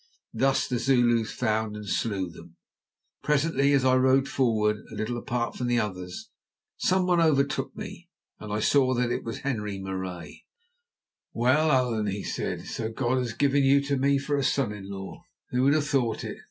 [0.33, 2.55] Thus the Zulus found and slew them.
[3.21, 6.31] Presently as I rode forward a little apart from the others
[6.77, 8.09] someone overtook me,
[8.39, 10.43] and I saw that it was Henri Marais.
[11.33, 14.89] "Well, Allan," he said, "so God has given you to me for a son in
[14.89, 15.21] law.
[15.51, 16.39] Who would have thought it?